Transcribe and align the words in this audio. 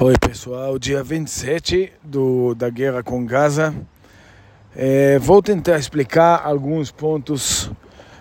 Oi 0.00 0.14
pessoal, 0.16 0.78
dia 0.78 1.02
27 1.02 1.92
do, 2.04 2.54
da 2.54 2.70
guerra 2.70 3.02
com 3.02 3.26
Gaza. 3.26 3.74
É, 4.76 5.18
vou 5.18 5.42
tentar 5.42 5.76
explicar 5.76 6.40
alguns 6.44 6.92
pontos. 6.92 7.68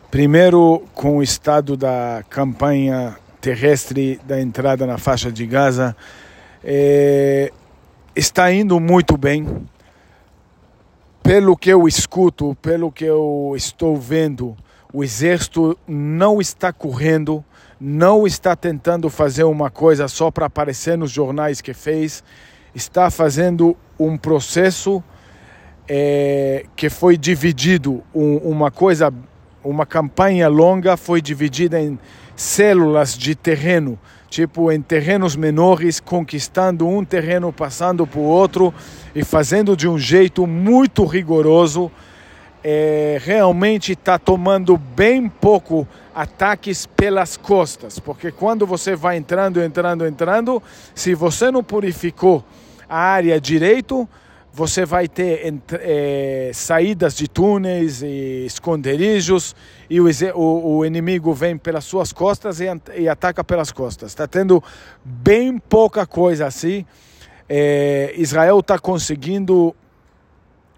Primeiro, 0.09 0.83
com 0.95 1.17
o 1.17 1.21
estado 1.21 1.77
da 1.77 2.23
campanha 2.31 3.15
terrestre 3.39 4.19
da 4.25 4.41
entrada 4.41 4.87
na 4.87 4.97
faixa 4.97 5.31
de 5.31 5.45
Gaza. 5.45 5.95
É, 6.63 7.54
está 8.16 8.52
indo 8.52 8.80
muito 8.80 9.16
bem. 9.16 9.46
Pelo 11.21 11.55
que 11.55 11.70
eu 11.70 11.88
escuto, 11.88 12.57
pelo 12.59 12.91
que 12.91 13.05
eu 13.05 13.54
estou 13.55 13.96
vendo, 13.96 14.57
o 14.91 15.04
exército 15.04 15.78
não 15.88 16.41
está 16.41 16.73
correndo 16.73 17.46
não 17.80 18.25
está 18.25 18.55
tentando 18.55 19.09
fazer 19.09 19.44
uma 19.44 19.70
coisa 19.70 20.07
só 20.07 20.32
para 20.32 20.48
aparecer 20.48 20.98
nos 20.98 21.12
jornais 21.12 21.62
que 21.62 21.73
fez, 21.73 22.23
está 22.73 23.09
fazendo 23.09 23.77
um 23.99 24.18
processo 24.18 25.04
é, 25.88 26.66
que 26.76 26.90
foi 26.90 27.18
dividido, 27.18 28.04
um, 28.13 28.38
uma 28.38 28.70
coisa, 28.70 29.13
uma 29.63 29.85
campanha 29.85 30.48
longa 30.48 30.98
foi 30.98 31.21
dividida 31.21 31.80
em 31.80 31.98
células 32.35 33.18
de 33.18 33.34
terreno, 33.34 33.98
tipo 34.30 34.71
em 34.71 34.82
terrenos 34.82 35.35
menores, 35.35 35.99
conquistando 35.99 36.88
um 36.88 37.04
terreno, 37.05 37.54
passando 37.54 38.05
para 38.05 38.20
o 38.20 38.23
outro 38.23 38.73
e 39.16 39.23
fazendo 39.23 39.76
de 39.76 39.88
um 39.88 39.98
jeito 39.98 40.46
muito 40.46 41.05
rigoroso. 41.05 41.91
É, 42.63 43.20
realmente 43.21 43.93
está 43.93 44.17
tomando 44.17 44.77
bem 44.77 45.29
pouco 45.29 45.88
ataques 46.13 46.85
pelas 46.85 47.38
costas, 47.38 47.99
porque 47.99 48.31
quando 48.31 48.65
você 48.65 48.95
vai 48.95 49.17
entrando, 49.17 49.61
entrando, 49.61 50.05
entrando, 50.05 50.62
se 50.95 51.13
você 51.13 51.51
não 51.51 51.63
purificou 51.63 52.43
a 52.89 52.98
área 52.98 53.39
direito, 53.39 54.09
você 54.57 54.84
vai 54.84 55.07
ter 55.07 55.54
é, 55.73 56.49
saídas 56.51 57.15
de 57.15 57.27
túneis 57.27 58.01
e 58.01 58.48
esconderijos 58.48 59.55
e 59.87 60.01
o, 60.01 60.07
o, 60.34 60.77
o, 60.77 60.85
inimigo 60.85 61.32
vem 61.32 61.55
pelas 61.55 61.85
suas 61.85 62.12
costas 62.12 62.60
e, 62.60 62.65
e 62.95 63.07
ataca 63.07 63.43
pelas 63.43 63.71
costas. 63.71 64.09
Está 64.09 64.25
tendo 64.25 64.63
bem 65.06 65.59
pouca 65.59 66.07
coisa 66.07 66.47
assim. 66.47 66.84
É, 67.47 68.16
Israel 68.17 68.59
está 68.59 68.79
conseguindo 68.79 69.75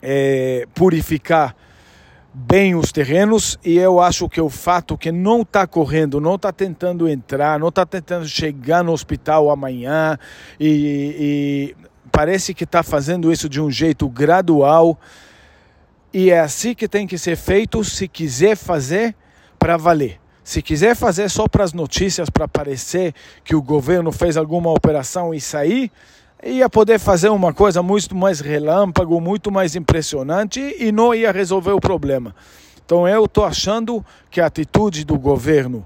é, 0.01 0.67
purificar 0.73 1.55
bem 2.33 2.75
os 2.75 2.91
terrenos 2.91 3.57
e 3.63 3.77
eu 3.77 3.99
acho 3.99 4.29
que 4.29 4.39
o 4.39 4.49
fato 4.49 4.97
que 4.97 5.11
não 5.11 5.41
está 5.41 5.65
correndo, 5.65 6.21
não 6.21 6.35
está 6.35 6.51
tentando 6.51 7.07
entrar, 7.09 7.59
não 7.59 7.69
está 7.69 7.85
tentando 7.85 8.27
chegar 8.27 8.83
no 8.83 8.91
hospital 8.91 9.49
amanhã 9.49 10.17
e, 10.59 11.75
e 11.75 11.87
parece 12.11 12.53
que 12.53 12.63
está 12.63 12.83
fazendo 12.83 13.31
isso 13.31 13.49
de 13.49 13.59
um 13.59 13.71
jeito 13.71 14.07
gradual 14.07 14.99
e 16.13 16.29
é 16.29 16.39
assim 16.39 16.73
que 16.73 16.87
tem 16.87 17.05
que 17.05 17.17
ser 17.17 17.35
feito 17.35 17.83
se 17.83 18.07
quiser 18.07 18.55
fazer 18.55 19.15
para 19.57 19.77
valer. 19.77 20.19
Se 20.43 20.63
quiser 20.63 20.95
fazer 20.95 21.29
só 21.29 21.47
para 21.47 21.63
as 21.63 21.73
notícias, 21.73 22.29
para 22.29 22.47
parecer 22.47 23.13
que 23.43 23.55
o 23.55 23.61
governo 23.61 24.11
fez 24.11 24.35
alguma 24.35 24.71
operação 24.71 25.31
e 25.31 25.39
sair, 25.39 25.91
ia 26.43 26.69
poder 26.69 26.99
fazer 26.99 27.29
uma 27.29 27.53
coisa 27.53 27.83
muito 27.83 28.15
mais 28.15 28.39
relâmpago, 28.39 29.19
muito 29.19 29.51
mais 29.51 29.75
impressionante 29.75 30.75
e 30.79 30.91
não 30.91 31.13
ia 31.13 31.31
resolver 31.31 31.71
o 31.71 31.79
problema. 31.79 32.35
Então 32.85 33.07
eu 33.07 33.25
estou 33.25 33.45
achando 33.45 34.03
que 34.31 34.41
a 34.41 34.45
atitude 34.45 35.03
do 35.03 35.17
governo, 35.17 35.85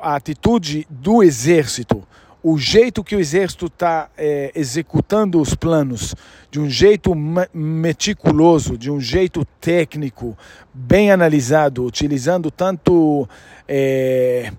a 0.00 0.14
atitude 0.14 0.86
do 0.88 1.22
exército, 1.22 2.02
o 2.42 2.58
jeito 2.58 3.02
que 3.02 3.16
o 3.16 3.20
exército 3.20 3.66
está 3.66 4.08
é, 4.18 4.52
executando 4.54 5.40
os 5.40 5.54
planos, 5.54 6.14
de 6.50 6.60
um 6.60 6.68
jeito 6.68 7.14
meticuloso, 7.52 8.76
de 8.76 8.90
um 8.90 9.00
jeito 9.00 9.46
técnico, 9.60 10.36
bem 10.72 11.10
analisado, 11.10 11.84
utilizando 11.84 12.50
tanto 12.50 13.26
é, 13.66 14.52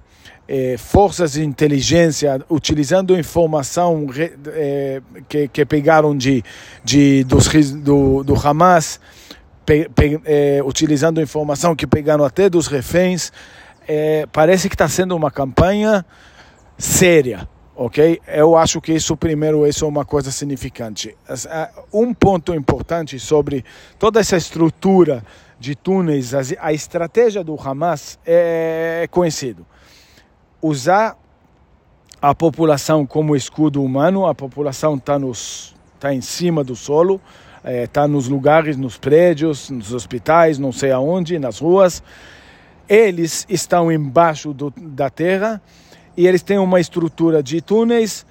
é, 0.47 0.77
forças 0.77 1.33
de 1.33 1.43
inteligência 1.43 2.39
utilizando 2.49 3.17
informação 3.17 4.07
é, 4.47 5.01
que, 5.27 5.47
que 5.47 5.65
pegaram 5.65 6.15
de, 6.15 6.43
de, 6.83 7.23
dos, 7.23 7.47
do, 7.73 8.23
do 8.23 8.35
Hamas, 8.35 8.99
pe, 9.65 9.89
pe, 9.89 10.19
é, 10.25 10.61
utilizando 10.63 11.21
informação 11.21 11.75
que 11.75 11.87
pegaram 11.87 12.23
até 12.23 12.49
dos 12.49 12.67
reféns, 12.67 13.31
parece 14.31 14.67
que 14.67 14.73
está 14.73 14.89
sendo 14.89 15.15
uma 15.15 15.29
campanha 15.29 16.03
séria 16.75 17.47
ok? 17.75 18.21
Eu 18.25 18.55
acho 18.55 18.79
que 18.79 18.93
isso 18.93 19.17
primeiro 19.17 19.67
isso 19.67 19.85
é 19.85 19.87
uma 19.87 20.05
coisa 20.05 20.31
significante. 20.31 21.15
Um 21.93 22.13
ponto 22.13 22.55
importante 22.55 23.19
sobre 23.19 23.63
toda 23.99 24.19
essa 24.19 24.37
estrutura 24.37 25.23
de 25.59 25.75
túneis, 25.75 26.33
a 26.33 26.73
estratégia 26.73 27.43
do 27.43 27.55
Hamas 27.59 28.17
é 28.25 29.07
conhecido 29.11 29.65
usar 30.65 31.15
a 32.19 32.33
população 32.33 33.05
como 33.05 33.35
escudo 33.35 33.83
humano, 33.83 34.25
a 34.25 34.33
população 34.33 34.95
está 34.95 35.19
tá 35.99 36.11
em 36.11 36.21
cima 36.21 36.63
do 36.63 36.75
solo, 36.75 37.21
está 37.63 38.03
é, 38.03 38.07
nos 38.07 38.27
lugares, 38.27 38.75
nos 38.75 38.97
prédios, 38.97 39.69
nos 39.69 39.93
hospitais, 39.93 40.57
não 40.57 40.71
sei 40.71 40.91
aonde, 40.91 41.37
nas 41.37 41.59
ruas. 41.59 42.01
Eles 42.89 43.45
estão 43.47 43.91
embaixo 43.91 44.53
do, 44.53 44.73
da 44.75 45.09
terra 45.09 45.61
e 46.17 46.25
eles 46.25 46.41
têm 46.41 46.57
uma 46.57 46.79
estrutura 46.79 47.43
de 47.43 47.61
túneis 47.61 48.25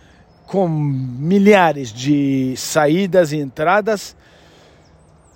com 0.46 0.68
milhares 0.68 1.92
de 1.92 2.54
saídas 2.56 3.32
e 3.32 3.36
entradas. 3.36 4.16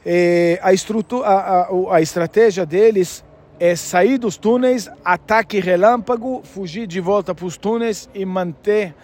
E 0.05 0.59
a, 0.63 0.73
estrutura, 0.73 1.29
a, 1.29 1.61
a, 1.63 1.97
a 1.97 2.01
estratégia 2.03 2.67
deles 2.67 3.25
é 3.61 3.75
sair 3.75 4.19
dos 4.19 4.37
túneis, 4.37 4.89
ataque 5.05 5.61
relâmpago, 5.61 6.43
fugir 6.45 6.87
de 6.87 7.01
volta 7.01 7.35
para 7.35 7.47
os 7.47 7.57
túneis 7.57 8.09
e 8.15 8.25
manter 8.25 8.95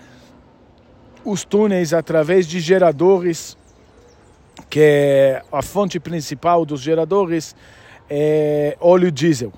os 1.24 1.44
túneis 1.44 1.92
através 1.92 2.46
de 2.46 2.60
geradores, 2.60 3.56
que 4.70 4.80
é 4.80 5.42
a 5.50 5.62
fonte 5.62 5.98
principal 5.98 6.64
dos 6.64 6.80
geradores 6.80 7.56
é 8.08 8.76
óleo 8.80 9.10
diesel. 9.10 9.52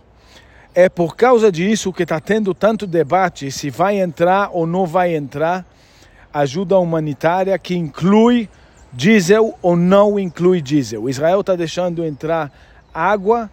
É 0.74 0.88
por 0.88 1.16
causa 1.16 1.50
disso 1.50 1.92
que 1.92 2.02
está 2.02 2.20
tendo 2.20 2.54
tanto 2.54 2.86
debate 2.86 3.50
se 3.50 3.70
vai 3.70 3.98
entrar 3.98 4.50
ou 4.52 4.66
não 4.66 4.86
vai 4.86 5.14
entrar 5.14 5.64
ajuda 6.32 6.78
humanitária 6.78 7.58
que 7.58 7.74
inclui 7.74 8.48
diesel 8.92 9.58
ou 9.62 9.74
não 9.74 10.18
inclui 10.18 10.60
diesel. 10.60 11.08
Israel 11.08 11.40
está 11.40 11.56
deixando 11.56 12.04
entrar 12.04 12.52
água 12.92 13.50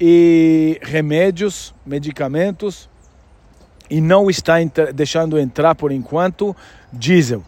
e 0.00 0.78
remédios, 0.82 1.74
medicamentos, 1.84 2.88
e 3.88 4.00
não 4.00 4.28
está 4.28 4.54
deixando 4.94 5.38
entrar 5.38 5.74
por 5.74 5.92
enquanto 5.92 6.54
diesel. 6.92 7.42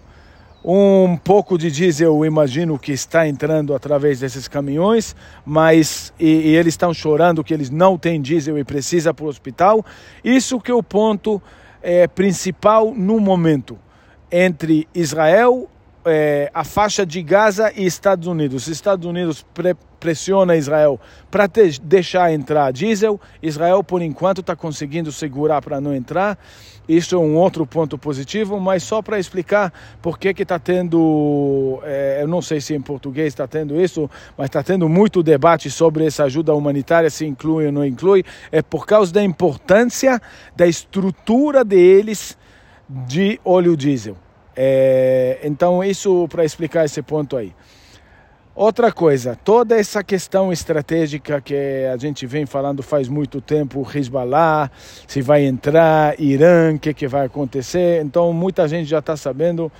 Um 0.64 1.16
pouco 1.16 1.56
de 1.56 1.70
diesel, 1.70 2.24
imagino 2.24 2.78
que 2.78 2.92
está 2.92 3.26
entrando 3.26 3.74
através 3.74 4.20
desses 4.20 4.48
caminhões, 4.48 5.14
mas 5.44 6.12
e, 6.18 6.26
e 6.26 6.56
eles 6.56 6.74
estão 6.74 6.92
chorando 6.92 7.44
que 7.44 7.54
eles 7.54 7.70
não 7.70 7.96
têm 7.96 8.20
diesel 8.20 8.58
e 8.58 8.64
precisa 8.64 9.14
para 9.14 9.24
o 9.24 9.28
hospital. 9.28 9.84
Isso 10.22 10.60
que 10.60 10.70
é 10.70 10.74
o 10.74 10.82
ponto 10.82 11.40
é, 11.82 12.06
principal 12.06 12.92
no 12.94 13.20
momento 13.20 13.78
entre 14.30 14.86
Israel 14.94 15.68
é, 16.04 16.50
a 16.54 16.64
faixa 16.64 17.04
de 17.04 17.22
Gaza 17.22 17.72
e 17.76 17.84
Estados 17.84 18.26
Unidos. 18.26 18.62
Os 18.62 18.68
Estados 18.68 19.06
Unidos 19.06 19.44
pre 19.54 19.76
pressiona 19.98 20.56
Israel 20.56 21.00
para 21.30 21.48
deixar 21.82 22.32
entrar 22.32 22.72
diesel. 22.72 23.20
Israel, 23.42 23.82
por 23.82 24.02
enquanto, 24.02 24.40
está 24.40 24.56
conseguindo 24.56 25.12
segurar 25.12 25.60
para 25.60 25.80
não 25.80 25.94
entrar. 25.94 26.38
Isso 26.88 27.14
é 27.14 27.18
um 27.18 27.36
outro 27.36 27.66
ponto 27.66 27.98
positivo, 27.98 28.58
mas 28.58 28.82
só 28.82 29.02
para 29.02 29.18
explicar 29.18 29.70
por 30.00 30.18
que 30.18 30.28
está 30.28 30.58
tendo, 30.58 31.80
é, 31.84 32.20
eu 32.22 32.26
não 32.26 32.40
sei 32.40 32.62
se 32.62 32.74
em 32.74 32.80
português 32.80 33.28
está 33.28 33.46
tendo 33.46 33.78
isso, 33.78 34.10
mas 34.38 34.46
está 34.46 34.62
tendo 34.62 34.88
muito 34.88 35.22
debate 35.22 35.70
sobre 35.70 36.06
essa 36.06 36.24
ajuda 36.24 36.54
humanitária, 36.54 37.10
se 37.10 37.26
inclui 37.26 37.66
ou 37.66 37.72
não 37.72 37.84
inclui, 37.84 38.24
é 38.50 38.62
por 38.62 38.86
causa 38.86 39.12
da 39.12 39.22
importância 39.22 40.18
da 40.56 40.66
estrutura 40.66 41.62
deles 41.62 42.38
de 42.88 43.38
óleo 43.44 43.76
diesel. 43.76 44.16
É, 44.56 45.40
então, 45.44 45.84
isso 45.84 46.26
para 46.28 46.42
explicar 46.42 46.86
esse 46.86 47.02
ponto 47.02 47.36
aí. 47.36 47.52
Outra 48.60 48.90
coisa, 48.90 49.38
toda 49.44 49.78
essa 49.78 50.02
questão 50.02 50.52
estratégica 50.52 51.40
que 51.40 51.54
a 51.94 51.96
gente 51.96 52.26
vem 52.26 52.44
falando 52.44 52.82
faz 52.82 53.06
muito 53.06 53.40
tempo, 53.40 53.88
Hezbollah, 53.88 54.68
se 55.06 55.22
vai 55.22 55.44
entrar, 55.44 56.18
Irã, 56.18 56.74
o 56.74 56.78
que, 56.80 56.92
que 56.92 57.06
vai 57.06 57.26
acontecer. 57.26 58.02
Então, 58.04 58.32
muita 58.32 58.66
gente 58.66 58.88
já 58.90 58.98
está 58.98 59.16
sabendo 59.16 59.70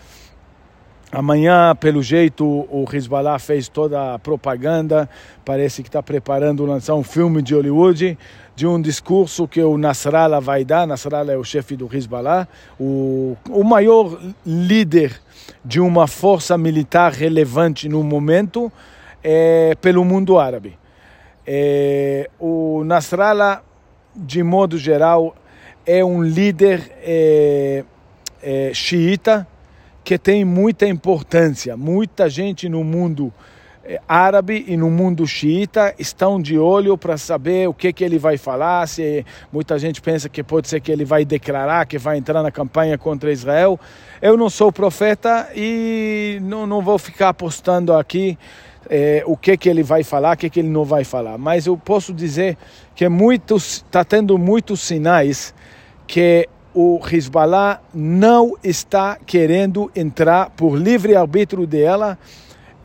Amanhã, 1.10 1.74
pelo 1.74 2.02
jeito, 2.02 2.44
o 2.44 2.84
Hezbollah 2.92 3.38
fez 3.38 3.66
toda 3.66 4.14
a 4.14 4.18
propaganda. 4.18 5.08
Parece 5.42 5.82
que 5.82 5.88
está 5.88 6.02
preparando 6.02 6.66
lançar 6.66 6.94
um 6.94 7.02
filme 7.02 7.40
de 7.40 7.54
Hollywood 7.54 8.18
de 8.54 8.66
um 8.66 8.78
discurso 8.78 9.48
que 9.48 9.62
o 9.62 9.78
Nasrallah 9.78 10.38
vai 10.38 10.66
dar. 10.66 10.86
Nasrallah 10.86 11.32
é 11.32 11.36
o 11.38 11.44
chefe 11.44 11.76
do 11.76 11.88
Hezbollah, 11.90 12.46
o, 12.78 13.38
o 13.48 13.64
maior 13.64 14.20
líder 14.44 15.18
de 15.64 15.80
uma 15.80 16.06
força 16.06 16.58
militar 16.58 17.12
relevante 17.12 17.88
no 17.88 18.02
momento 18.02 18.70
é, 19.24 19.74
pelo 19.80 20.04
mundo 20.04 20.38
árabe. 20.38 20.78
É, 21.46 22.28
o 22.38 22.82
Nasrallah, 22.84 23.62
de 24.14 24.42
modo 24.42 24.76
geral, 24.76 25.34
é 25.86 26.04
um 26.04 26.22
líder 26.22 26.92
é, 27.00 27.82
é 28.42 28.72
xiita 28.74 29.46
que 30.08 30.16
tem 30.16 30.42
muita 30.42 30.86
importância. 30.86 31.76
Muita 31.76 32.30
gente 32.30 32.66
no 32.66 32.82
mundo 32.82 33.30
eh, 33.84 34.00
árabe 34.08 34.64
e 34.66 34.74
no 34.74 34.88
mundo 34.88 35.26
xiita 35.26 35.94
estão 35.98 36.40
de 36.40 36.58
olho 36.58 36.96
para 36.96 37.18
saber 37.18 37.68
o 37.68 37.74
que, 37.74 37.92
que 37.92 38.02
ele 38.02 38.18
vai 38.18 38.38
falar. 38.38 38.88
Se 38.88 39.22
muita 39.52 39.78
gente 39.78 40.00
pensa 40.00 40.26
que 40.26 40.42
pode 40.42 40.66
ser 40.66 40.80
que 40.80 40.90
ele 40.90 41.04
vai 41.04 41.26
declarar 41.26 41.84
que 41.84 41.98
vai 41.98 42.16
entrar 42.16 42.42
na 42.42 42.50
campanha 42.50 42.96
contra 42.96 43.30
Israel. 43.30 43.78
Eu 44.22 44.34
não 44.34 44.48
sou 44.48 44.72
profeta 44.72 45.50
e 45.54 46.38
não, 46.40 46.66
não 46.66 46.80
vou 46.80 46.98
ficar 46.98 47.28
apostando 47.28 47.92
aqui 47.92 48.38
eh, 48.88 49.22
o 49.26 49.36
que, 49.36 49.58
que 49.58 49.68
ele 49.68 49.82
vai 49.82 50.02
falar, 50.02 50.36
o 50.36 50.38
que, 50.38 50.48
que 50.48 50.60
ele 50.60 50.70
não 50.70 50.86
vai 50.86 51.04
falar. 51.04 51.36
Mas 51.36 51.66
eu 51.66 51.76
posso 51.76 52.14
dizer 52.14 52.56
que 52.94 53.04
está 53.54 54.02
tendo 54.06 54.38
muitos 54.38 54.80
sinais 54.80 55.54
que 56.06 56.48
o 56.80 57.00
Hezbollah 57.04 57.80
não 57.92 58.54
está 58.62 59.18
querendo 59.26 59.90
entrar 59.96 60.50
por 60.50 60.76
livre 60.76 61.16
arbítrio 61.16 61.66
dela 61.66 62.16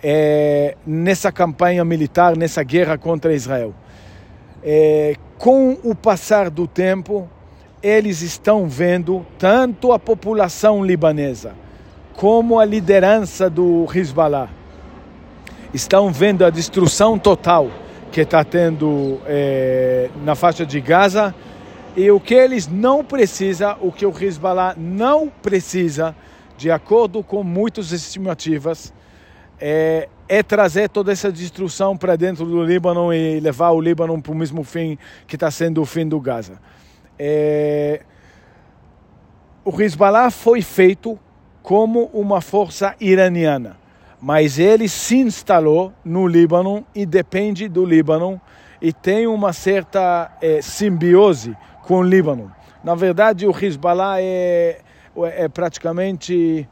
é, 0.01 0.75
nessa 0.83 1.31
campanha 1.31 1.85
militar, 1.85 2.35
nessa 2.35 2.63
guerra 2.63 2.97
contra 2.97 3.35
Israel. 3.35 3.71
É, 4.63 5.13
com 5.37 5.77
o 5.83 5.93
passar 5.93 6.49
do 6.49 6.65
tempo, 6.65 7.29
eles 7.83 8.23
estão 8.23 8.67
vendo 8.67 9.23
tanto 9.37 9.91
a 9.91 9.99
população 9.99 10.83
libanesa 10.83 11.53
como 12.15 12.59
a 12.59 12.65
liderança 12.65 13.47
do 13.47 13.87
Hezbollah 13.93 14.49
estão 15.71 16.11
vendo 16.11 16.43
a 16.43 16.49
destruição 16.49 17.19
total 17.19 17.69
que 18.11 18.21
está 18.21 18.43
tendo 18.43 19.19
é, 19.27 20.09
na 20.25 20.33
faixa 20.33 20.65
de 20.65 20.81
Gaza 20.81 21.35
e 21.95 22.09
o 22.09 22.19
que 22.19 22.33
eles 22.33 22.67
não 22.67 23.03
precisam, 23.03 23.77
o 23.79 23.91
que 23.91 24.05
o 24.05 24.13
Hezbollah 24.17 24.75
não 24.77 25.29
precisa, 25.29 26.15
de 26.57 26.71
acordo 26.71 27.23
com 27.23 27.43
muitas 27.43 27.91
estimativas, 27.91 28.93
é, 29.59 30.09
é 30.27 30.41
trazer 30.41 30.89
toda 30.89 31.11
essa 31.11 31.31
destruição 31.31 31.95
para 31.95 32.15
dentro 32.15 32.45
do 32.45 32.63
Líbano 32.63 33.13
e 33.13 33.39
levar 33.39 33.71
o 33.71 33.79
Líbano 33.79 34.19
para 34.21 34.31
o 34.31 34.35
mesmo 34.35 34.63
fim 34.63 34.97
que 35.27 35.35
está 35.35 35.51
sendo 35.51 35.81
o 35.81 35.85
fim 35.85 36.07
do 36.07 36.19
Gaza. 36.19 36.59
É, 37.19 38.01
o 39.63 39.81
Hezbollah 39.81 40.31
foi 40.31 40.61
feito 40.61 41.17
como 41.61 42.09
uma 42.13 42.41
força 42.41 42.95
iraniana, 42.99 43.77
mas 44.19 44.57
ele 44.57 44.89
se 44.89 45.17
instalou 45.17 45.93
no 46.03 46.27
Líbano 46.27 46.85
e 46.95 47.05
depende 47.05 47.69
do 47.69 47.85
Líbano 47.85 48.41
e 48.81 48.91
tem 48.91 49.27
uma 49.27 49.53
certa 49.53 50.35
é, 50.41 50.61
simbiose 50.61 51.55
com 51.83 51.97
o 51.97 52.03
Líbano. 52.03 52.51
Na 52.83 52.95
verdade, 52.95 53.45
o 53.45 53.51
Hezbollah 53.51 54.19
é, 54.19 54.79
é 55.15 55.47
praticamente 55.47 56.67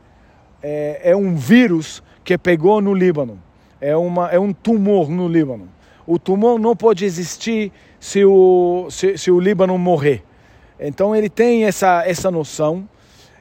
é, 0.61 1.11
é, 1.11 1.15
um 1.15 1.35
vírus 1.35 2.03
que 2.23 2.37
pegou 2.37 2.81
no 2.81 2.93
Líbano. 2.93 3.41
É, 3.79 3.95
uma, 3.95 4.29
é 4.29 4.39
um 4.39 4.53
tumor 4.53 5.09
no 5.09 5.27
Líbano. 5.27 5.69
O 6.05 6.17
tumor 6.17 6.59
não 6.59 6.75
pode 6.75 7.05
existir 7.05 7.71
se 7.99 8.25
o, 8.25 8.87
se, 8.89 9.17
se 9.17 9.31
o 9.31 9.39
Líbano 9.39 9.77
morrer. 9.77 10.23
Então 10.79 11.15
ele 11.15 11.29
tem 11.29 11.65
essa, 11.65 12.03
essa 12.05 12.31
noção 12.31 12.87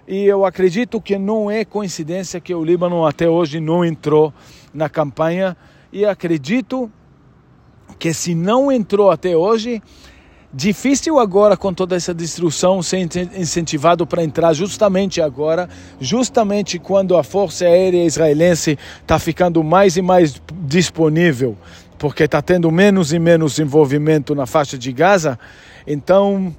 e 0.07 0.25
eu 0.25 0.45
acredito 0.45 1.01
que 1.01 1.17
não 1.17 1.51
é 1.51 1.65
coincidência 1.65 2.41
que 2.41 2.55
o 2.55 2.65
Líbano 2.65 3.07
até 3.07 3.29
hoje 3.29 3.61
não 3.61 3.85
entrou 3.85 4.33
na 4.75 4.89
campanha 4.89 5.57
e 5.93 6.05
acredito 6.05 6.91
que 7.99 8.13
se 8.13 8.35
não 8.35 8.71
entrou 8.71 9.11
até 9.11 9.37
hoje 9.37 9.83
Difícil 10.53 11.21
agora 11.21 11.57
com 11.57 11.73
toda 11.73 11.95
essa 11.95 12.13
destruição 12.13 12.83
ser 12.83 12.99
incentivado 13.37 14.05
para 14.05 14.25
entrar 14.25 14.53
justamente 14.53 15.23
agora, 15.23 15.69
justamente 16.01 16.77
quando 16.77 17.17
a 17.17 17.23
força 17.23 17.65
aérea 17.67 18.05
israelense 18.05 18.77
está 19.01 19.17
ficando 19.21 19.63
mais 19.63 19.97
e 19.97 20.03
mais 20.03 20.43
disponível, 20.65 21.57
porque 21.97 22.25
está 22.25 22.43
tendo 22.43 22.69
menos 22.69 23.13
e 23.13 23.19
menos 23.21 23.61
envolvimento 23.61 24.35
na 24.35 24.45
faixa 24.45 24.77
de 24.77 24.93
Gaza. 24.93 25.39
Então, 25.87 26.53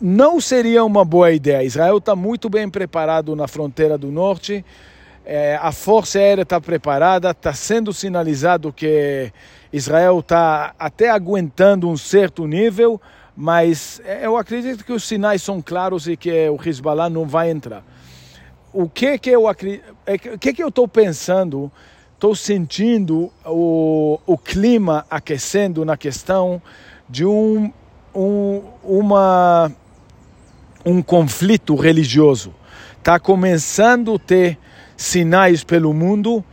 não 0.00 0.40
seria 0.40 0.82
uma 0.82 1.04
boa 1.04 1.30
ideia. 1.30 1.62
Israel 1.62 1.98
está 1.98 2.16
muito 2.16 2.48
bem 2.48 2.70
preparado 2.70 3.36
na 3.36 3.46
fronteira 3.46 3.98
do 3.98 4.10
norte. 4.10 4.64
É, 5.26 5.58
a 5.60 5.70
força 5.72 6.18
aérea 6.18 6.42
está 6.42 6.58
preparada, 6.58 7.32
está 7.32 7.52
sendo 7.52 7.92
sinalizado 7.92 8.72
que 8.72 9.30
Israel 9.72 10.18
está 10.20 10.74
até 10.78 11.10
aguentando 11.10 11.88
um 11.88 11.96
certo 11.96 12.46
nível, 12.46 13.00
mas 13.36 14.00
é, 14.04 14.26
eu 14.26 14.36
acredito 14.36 14.84
que 14.84 14.92
os 14.92 15.04
sinais 15.04 15.42
são 15.42 15.62
claros 15.62 16.08
e 16.08 16.16
que 16.16 16.48
o 16.48 16.58
Hezbollah 16.62 17.08
não 17.08 17.26
vai 17.26 17.50
entrar. 17.50 17.84
O 18.72 18.88
que 18.88 19.18
que 19.18 19.30
eu 19.30 19.48
acredito, 19.48 19.84
é 20.06 20.14
o 20.34 20.38
que 20.38 20.52
que 20.52 20.62
eu 20.62 20.68
estou 20.68 20.86
pensando? 20.86 21.70
Estou 22.14 22.34
sentindo 22.34 23.32
o, 23.46 24.20
o 24.26 24.36
clima 24.36 25.06
aquecendo 25.08 25.84
na 25.84 25.96
questão 25.96 26.60
de 27.08 27.24
um, 27.24 27.72
um, 28.14 28.62
uma, 28.84 29.72
um 30.84 31.00
conflito 31.00 31.74
religioso. 31.74 32.52
Está 32.98 33.18
começando 33.18 34.16
a 34.16 34.18
ter 34.18 34.58
sinais 34.96 35.64
pelo 35.64 35.94
mundo 35.94 36.44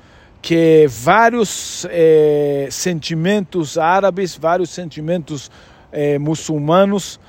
que 0.41 0.87
vários 0.87 1.85
eh, 1.89 2.67
sentimentos 2.71 3.77
árabes, 3.77 4.35
vários 4.35 4.69
sentimentos 4.69 5.51
eh, 5.91 6.17
muçulmanos, 6.17 7.19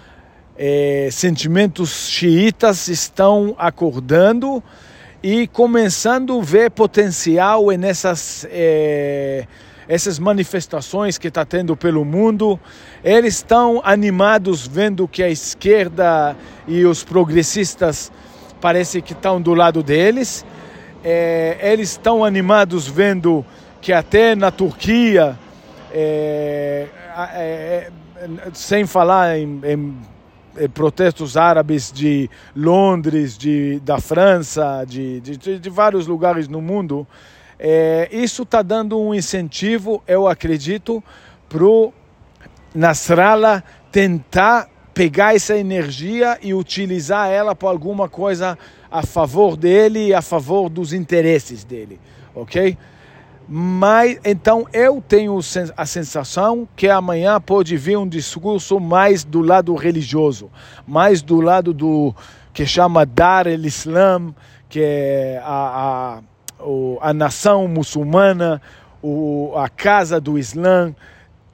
eh, 0.56 1.08
sentimentos 1.10 2.08
xiitas 2.08 2.88
estão 2.88 3.55
acordando 3.58 4.62
e 5.22 5.46
começando 5.49 6.38
a 6.38 6.43
ver 6.43 6.70
potencial 6.70 7.66
nessas 7.72 8.46
essas 9.88 10.19
manifestações 10.19 11.16
que 11.16 11.28
está 11.28 11.46
tendo 11.46 11.75
pelo 11.75 12.04
mundo. 12.04 12.61
Eles 13.02 13.37
estão 13.37 13.81
animados 13.82 14.66
vendo 14.66 15.08
que 15.08 15.22
a 15.22 15.31
esquerda 15.31 16.37
e 16.66 16.84
os 16.84 17.02
progressistas 17.02 18.12
parece 18.61 19.00
que 19.00 19.14
estão 19.14 19.40
do 19.40 19.54
lado 19.54 19.82
deles 19.82 20.44
é, 21.05 21.59
eles 21.61 21.91
estão 21.91 22.25
animados 22.25 22.87
vendo 22.87 23.45
que 23.81 23.93
até 23.93 24.35
na 24.35 24.50
Turquia, 24.50 25.38
é, 25.93 26.88
é, 27.17 27.90
sem 28.52 28.87
falar 28.87 29.38
em, 29.38 29.61
em, 29.64 29.97
em, 30.59 30.69
protestos 30.69 31.37
árabes 31.37 31.93
de 31.93 32.28
Londres, 32.55 33.38
de, 33.38 33.81
da 33.81 34.00
França, 34.00 34.85
de, 34.87 35.21
de, 35.21 35.59
de 35.59 35.71
vários 35.71 36.07
lugares 36.07 36.49
no 36.49 36.61
mundo, 36.61 37.07
é, 37.59 38.09
isso 38.12 38.43
está 38.43 38.62
dando 38.62 39.00
um 39.00 39.14
incentivo, 39.14 40.02
eu 40.07 40.28
acredito, 40.28 41.02
para 41.49 41.64
o 41.64 41.93
Nasrallah 42.75 43.62
tentar 43.90 44.69
pegar 44.99 45.33
essa 45.33 45.57
energia 45.57 46.37
e 46.43 46.52
utilizar 46.52 47.31
ela 47.31 47.55
para 47.55 47.69
alguma 47.69 48.09
coisa 48.09 48.59
a 48.90 49.07
favor 49.07 49.57
dele 49.57 50.09
e 50.09 50.12
a 50.12 50.21
favor 50.21 50.69
dos 50.69 50.93
interesses 50.93 51.62
dele, 51.62 52.00
ok? 52.35 52.76
Mas 53.49 54.19
então 54.25 54.67
eu 54.73 55.00
tenho 55.00 55.38
a 55.76 55.87
sensação 55.87 56.67
que 56.75 56.88
amanhã 56.88 57.40
pode 57.40 57.76
vir 57.76 57.97
um 57.97 58.09
discurso 58.09 58.81
mais 58.81 59.23
do 59.23 59.40
lado 59.40 59.73
religioso, 59.76 60.50
mais 60.85 61.23
do 61.23 61.40
lado 61.40 61.73
do 61.73 62.12
que 62.52 62.67
chama 62.67 63.07
Dar 63.07 63.47
el 63.47 63.64
Islam, 63.67 64.35
que 64.69 64.81
é 64.83 65.40
a, 65.45 66.21
a, 66.59 67.09
a 67.09 67.14
nação 67.14 67.69
muçulmana, 67.69 68.61
o, 69.00 69.52
a 69.57 69.69
casa 69.69 70.21
do 70.21 70.37
Islã, 70.37 70.93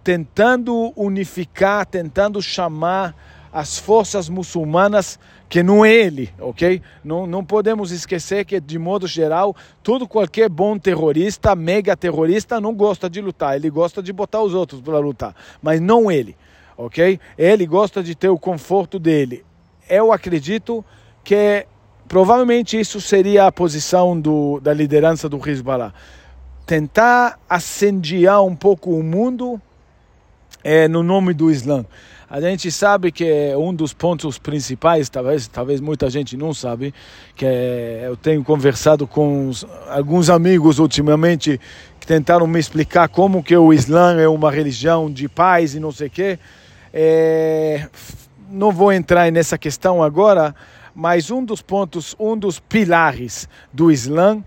tentando 0.03 0.95
unificar, 0.97 1.85
tentando 1.85 2.41
chamar 2.41 3.15
as 3.55 3.79
forças 3.79 4.29
muçulmanas, 4.29 5.17
que 5.49 5.63
não 5.63 5.85
é 5.85 5.95
ele, 5.95 6.35
ok? 6.41 6.83
Não, 7.05 7.25
não 7.25 7.45
podemos 7.45 7.93
esquecer 7.93 8.45
que, 8.45 8.59
de 8.59 8.81
modo 8.81 9.07
geral, 9.07 9.55
todo 9.81 10.09
qualquer 10.09 10.49
bom 10.49 10.77
terrorista, 10.77 11.55
mega 11.55 11.97
terrorista, 11.97 12.61
não 12.61 12.75
gosta 12.75 13.09
de 13.09 13.21
lutar, 13.21 13.55
ele 13.55 13.71
gosta 13.71 14.03
de 14.03 14.13
botar 14.13 14.43
os 14.43 14.55
outros 14.55 14.81
para 14.81 14.99
lutar, 14.99 15.37
mas 15.63 15.81
não 15.81 16.11
ele, 16.11 16.37
ok? 16.77 17.21
Ele 17.39 17.65
gosta 17.65 18.03
de 18.03 18.17
ter 18.17 18.29
o 18.29 18.37
conforto 18.37 18.99
dele. 18.99 19.45
Eu 19.89 20.11
acredito 20.11 20.85
que 21.23 21.65
provavelmente 22.09 22.79
isso 22.79 23.01
seria 23.01 23.47
a 23.47 23.53
posição 23.53 24.21
do, 24.21 24.59
da 24.59 24.75
liderança 24.75 25.29
do 25.29 25.39
Hezbollah. 25.49 25.95
Tentar 26.67 27.39
acendiar 27.49 28.43
um 28.43 28.57
pouco 28.57 28.91
o 28.91 29.03
mundo 29.03 29.63
é, 30.65 30.89
no 30.89 31.05
nome 31.05 31.33
do 31.33 31.53
Islã. 31.53 31.85
A 32.35 32.41
gente 32.41 32.69
sabe 32.69 33.13
que 33.13 33.25
é 33.25 33.57
um 33.57 33.73
dos 33.73 33.95
pontos 33.95 34.41
principais, 34.41 35.09
talvez, 35.09 35.47
talvez 35.47 35.81
muita 35.81 36.11
gente 36.11 36.37
não 36.37 36.53
sabe, 36.53 36.93
que 37.37 37.47
é, 37.47 38.07
eu 38.07 38.17
tenho 38.17 38.43
conversado 38.43 39.07
com 39.07 39.53
alguns 39.89 40.29
amigos 40.29 40.81
ultimamente 40.81 41.61
que 42.01 42.05
tentaram 42.05 42.45
me 42.49 42.59
explicar 42.59 43.09
como 43.09 43.41
que 43.41 43.57
o 43.57 43.73
Islã 43.73 44.21
é 44.21 44.27
uma 44.27 44.51
religião 44.51 45.09
de 45.09 45.29
paz 45.29 45.77
e 45.77 45.79
não 45.79 45.93
sei 45.93 46.09
o 46.09 46.11
quê. 46.11 46.39
É, 46.93 47.87
não 48.51 48.73
vou 48.73 48.93
entrar 48.93 49.31
nessa 49.31 49.57
questão 49.57 50.03
agora, 50.03 50.57
mas 50.93 51.31
um 51.31 51.45
dos 51.45 51.63
pontos, 51.63 52.17
um 52.19 52.37
dos 52.37 52.59
pilares 52.59 53.49
do 53.73 53.93
Islã 53.93 54.43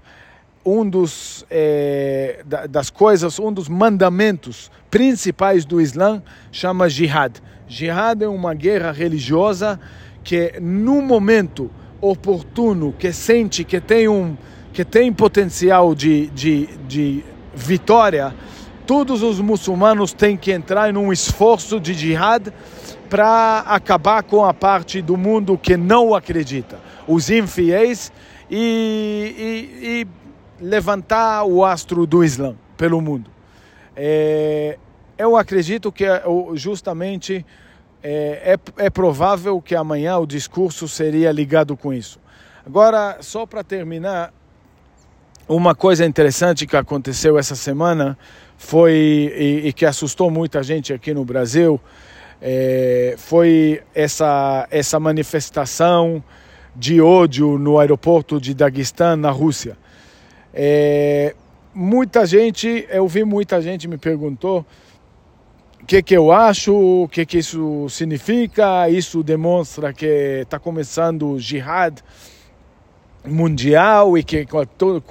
um 0.68 0.88
dos 0.88 1.46
é, 1.50 2.44
das 2.70 2.90
coisas, 2.90 3.40
um 3.40 3.54
dos 3.54 3.70
mandamentos 3.70 4.70
principais 4.92 5.64
do 5.64 5.80
Islã 5.80 6.22
chama 6.52 6.90
jihad. 6.90 7.42
Jihad 7.70 8.22
é 8.22 8.28
uma 8.28 8.54
guerra 8.54 8.92
religiosa 8.92 9.80
que 10.26 10.56
no 10.62 11.02
momento 11.02 11.72
oportuno, 12.02 12.94
que 13.00 13.14
sente 13.14 13.64
que 13.64 13.80
tem 13.80 14.10
um 14.10 14.36
que 14.74 14.84
tem 14.84 15.12
potencial 15.12 15.96
de, 15.96 16.28
de, 16.28 16.68
de 16.88 17.24
vitória, 17.56 18.36
todos 18.86 19.24
os 19.24 19.40
muçulmanos 19.40 20.14
têm 20.14 20.38
que 20.38 20.52
entrar 20.52 20.94
em 20.94 20.98
um 20.98 21.12
esforço 21.12 21.80
de 21.80 21.94
jihad 21.94 22.54
para 23.10 23.60
acabar 23.62 24.22
com 24.22 24.46
a 24.46 24.54
parte 24.54 25.02
do 25.02 25.18
mundo 25.18 25.58
que 25.58 25.76
não 25.76 26.14
acredita, 26.14 26.80
os 27.08 27.32
infiéis, 27.32 28.12
e, 28.52 29.34
e, 29.84 30.02
e 30.02 30.27
levantar 30.60 31.44
o 31.46 31.64
astro 31.64 32.06
do 32.06 32.24
Islã 32.24 32.56
pelo 32.76 33.02
mundo. 33.02 33.30
É, 33.96 34.78
eu 35.18 35.36
acredito 35.36 35.92
que 35.92 36.06
é, 36.06 36.24
justamente 36.54 37.46
é, 38.04 38.58
é, 38.78 38.86
é, 38.86 38.90
provável 38.90 39.62
que 39.62 39.76
amanhã 39.76 40.18
o 40.18 40.26
discurso 40.26 40.88
seria 40.88 41.32
ligado 41.32 41.76
com 41.76 41.94
isso. 41.94 42.20
Agora, 42.66 43.18
só 43.22 43.46
para 43.46 43.64
terminar, 43.64 44.34
uma 45.48 45.74
coisa 45.74 46.06
interessante 46.06 46.68
que 46.68 46.76
aconteceu 46.76 47.38
essa 47.38 47.56
semana 47.56 48.18
foi 48.58 48.94
e, 49.36 49.68
e 49.68 49.74
que 49.74 49.86
assustou 49.86 50.30
muita 50.30 50.62
gente 50.62 50.94
aqui 50.94 51.14
no 51.14 51.24
Brasil 51.24 51.80
é, 52.42 53.16
foi 53.18 53.82
essa 53.94 54.68
essa 54.70 55.00
manifestação 55.00 56.24
de 56.76 57.02
ódio 57.02 57.58
no 57.58 57.80
aeroporto 57.80 58.40
de 58.40 58.54
Daguestão 58.54 59.16
na 59.16 59.32
Rússia. 59.32 59.78
É, 60.54 61.36
muita 61.74 62.26
gente, 62.26 62.88
eu 62.90 63.08
vi 63.08 63.24
muita 63.24 63.62
gente 63.62 63.88
me 63.88 63.98
perguntou 63.98 64.66
o 65.82 65.86
que, 65.86 66.02
que 66.02 66.18
eu 66.18 66.32
acho, 66.32 66.74
o 66.76 67.08
que, 67.08 67.26
que 67.26 67.38
isso 67.38 67.88
significa, 67.90 68.90
isso 68.90 69.24
demonstra 69.24 69.94
que 69.94 70.42
está 70.42 70.60
começando 70.60 71.30
o 71.30 71.40
jihad 71.40 72.02
mundial 73.26 74.18
e 74.18 74.24
que 74.24 74.46
quanto, 74.46 75.02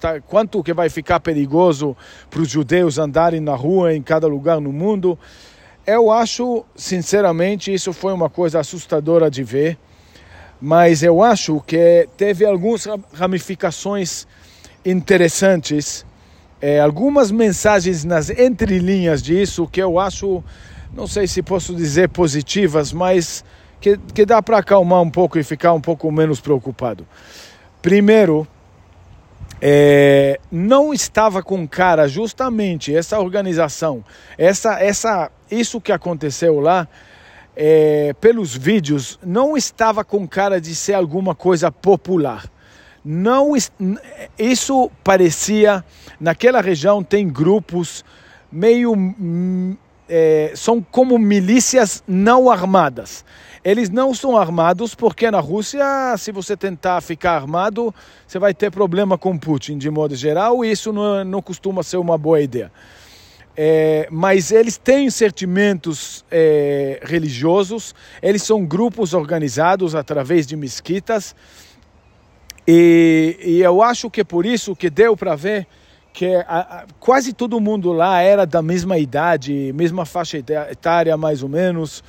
tá, 0.00 0.20
quanto 0.20 0.62
que 0.62 0.72
vai 0.72 0.88
ficar 0.88 1.20
perigoso 1.20 1.96
para 2.30 2.40
os 2.40 2.48
judeus 2.48 2.98
andarem 2.98 3.40
na 3.40 3.54
rua 3.54 3.94
em 3.94 4.02
cada 4.02 4.26
lugar 4.26 4.60
no 4.60 4.72
mundo. 4.72 5.18
Eu 5.86 6.10
acho, 6.10 6.64
sinceramente, 6.74 7.72
isso 7.72 7.92
foi 7.92 8.12
uma 8.12 8.30
coisa 8.30 8.60
assustadora 8.60 9.30
de 9.30 9.42
ver, 9.42 9.78
mas 10.60 11.02
eu 11.02 11.22
acho 11.22 11.60
que 11.60 12.08
teve 12.16 12.44
algumas 12.44 12.86
ramificações 13.12 14.26
interessantes, 14.84 16.04
é, 16.60 16.80
algumas 16.80 17.30
mensagens 17.30 18.04
nas 18.04 18.30
entrelinhas 18.30 19.22
disso 19.22 19.66
que 19.66 19.82
eu 19.82 19.98
acho, 19.98 20.42
não 20.94 21.06
sei 21.06 21.26
se 21.26 21.42
posso 21.42 21.74
dizer 21.74 22.08
positivas, 22.08 22.92
mas 22.92 23.44
que, 23.80 23.98
que 24.14 24.24
dá 24.24 24.42
para 24.42 24.58
acalmar 24.58 25.02
um 25.02 25.10
pouco 25.10 25.38
e 25.38 25.42
ficar 25.42 25.72
um 25.72 25.80
pouco 25.80 26.10
menos 26.10 26.40
preocupado. 26.40 27.06
Primeiro, 27.82 28.46
é, 29.60 30.40
não 30.50 30.92
estava 30.92 31.42
com 31.42 31.66
cara 31.66 32.08
justamente 32.08 32.94
essa 32.94 33.18
organização, 33.18 34.04
essa, 34.38 34.80
essa, 34.80 35.30
isso 35.50 35.80
que 35.80 35.92
aconteceu 35.92 36.60
lá, 36.60 36.88
é, 37.56 38.14
pelos 38.20 38.56
vídeos, 38.56 39.18
não 39.24 39.56
estava 39.56 40.04
com 40.04 40.26
cara 40.26 40.60
de 40.60 40.74
ser 40.74 40.94
alguma 40.94 41.34
coisa 41.34 41.70
popular 41.70 42.44
não 43.04 43.52
isso 44.38 44.90
parecia 45.02 45.84
naquela 46.18 46.60
região 46.60 47.02
tem 47.02 47.28
grupos 47.28 48.04
meio 48.50 48.94
é, 50.08 50.52
são 50.54 50.80
como 50.80 51.18
milícias 51.18 52.02
não 52.06 52.50
armadas. 52.50 53.24
Eles 53.64 53.88
não 53.88 54.14
são 54.14 54.36
armados 54.36 54.94
porque 54.94 55.30
na 55.30 55.40
Rússia, 55.40 55.84
se 56.18 56.30
você 56.30 56.56
tentar 56.56 57.00
ficar 57.00 57.32
armado, 57.32 57.94
você 58.26 58.38
vai 58.38 58.52
ter 58.52 58.70
problema 58.70 59.16
com 59.16 59.38
Putin 59.38 59.78
de 59.78 59.90
modo 59.90 60.14
geral, 60.14 60.64
e 60.64 60.70
isso 60.70 60.92
não, 60.92 61.24
não 61.24 61.42
costuma 61.42 61.82
ser 61.82 61.96
uma 61.96 62.18
boa 62.18 62.40
ideia. 62.40 62.70
É, 63.56 64.08
mas 64.10 64.50
eles 64.50 64.76
têm 64.76 65.08
sentimentos 65.08 66.24
é, 66.30 67.00
religiosos, 67.04 67.94
eles 68.20 68.42
são 68.42 68.66
grupos 68.66 69.14
organizados 69.14 69.94
através 69.94 70.46
de 70.46 70.56
mesquitas 70.56 71.34
e, 72.66 73.36
e 73.42 73.60
eu 73.60 73.82
acho 73.82 74.10
que 74.10 74.20
é 74.22 74.24
por 74.24 74.46
isso 74.46 74.74
que 74.74 74.88
deu 74.88 75.16
para 75.16 75.34
ver 75.36 75.66
que 76.12 76.26
a, 76.26 76.58
a, 76.58 76.84
quase 77.00 77.32
todo 77.32 77.60
mundo 77.60 77.92
lá 77.92 78.20
era 78.22 78.46
da 78.46 78.62
mesma 78.62 78.98
idade, 78.98 79.72
mesma 79.74 80.06
faixa 80.06 80.38
etária 80.38 81.16
mais 81.16 81.42
ou 81.42 81.48
menos, 81.48 82.04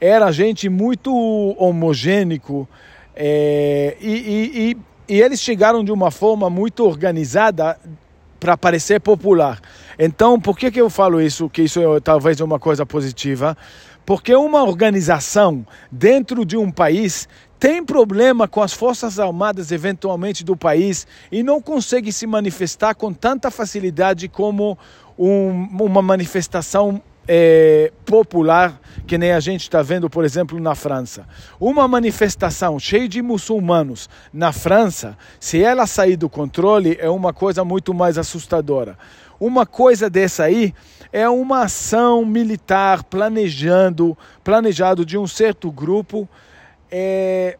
era 0.00 0.32
gente 0.32 0.68
muito 0.68 1.14
homogênico 1.58 2.66
é, 3.14 3.96
e, 4.00 4.10
e, 4.10 4.70
e, 4.70 5.14
e 5.14 5.20
eles 5.20 5.40
chegaram 5.40 5.84
de 5.84 5.92
uma 5.92 6.10
forma 6.10 6.48
muito 6.48 6.86
organizada 6.86 7.78
para 8.40 8.56
parecer 8.56 8.98
popular. 9.00 9.60
Então, 9.98 10.40
por 10.40 10.56
que, 10.56 10.70
que 10.70 10.80
eu 10.80 10.88
falo 10.88 11.20
isso? 11.20 11.50
Que 11.50 11.62
isso 11.62 11.96
é 11.96 12.00
talvez 12.00 12.40
uma 12.40 12.58
coisa 12.58 12.86
positiva? 12.86 13.54
Porque 14.10 14.34
uma 14.34 14.64
organização 14.64 15.64
dentro 15.88 16.44
de 16.44 16.56
um 16.56 16.68
país 16.68 17.28
tem 17.60 17.84
problema 17.84 18.48
com 18.48 18.60
as 18.60 18.72
forças 18.72 19.20
armadas 19.20 19.70
eventualmente 19.70 20.42
do 20.42 20.56
país 20.56 21.06
e 21.30 21.44
não 21.44 21.62
consegue 21.62 22.10
se 22.10 22.26
manifestar 22.26 22.92
com 22.96 23.12
tanta 23.12 23.52
facilidade 23.52 24.26
como 24.28 24.76
um, 25.16 25.50
uma 25.80 26.02
manifestação 26.02 27.00
é, 27.26 27.92
popular 28.04 28.80
que 29.06 29.18
nem 29.18 29.32
a 29.32 29.40
gente 29.40 29.62
está 29.62 29.82
vendo, 29.82 30.08
por 30.08 30.24
exemplo, 30.24 30.60
na 30.60 30.74
França. 30.74 31.26
Uma 31.58 31.88
manifestação 31.88 32.78
cheia 32.78 33.08
de 33.08 33.20
muçulmanos 33.20 34.08
na 34.32 34.52
França, 34.52 35.16
se 35.38 35.62
ela 35.62 35.86
sair 35.86 36.16
do 36.16 36.28
controle, 36.28 36.96
é 37.00 37.10
uma 37.10 37.32
coisa 37.32 37.64
muito 37.64 37.92
mais 37.92 38.16
assustadora. 38.18 38.96
Uma 39.38 39.64
coisa 39.66 40.08
dessa 40.10 40.44
aí 40.44 40.74
é 41.12 41.28
uma 41.28 41.62
ação 41.62 42.24
militar 42.24 43.02
planejando, 43.04 44.16
planejado 44.44 45.04
de 45.04 45.18
um 45.18 45.26
certo 45.26 45.72
grupo 45.72 46.28
é, 46.90 47.58